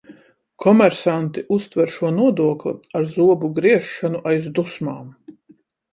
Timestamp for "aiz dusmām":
4.33-5.17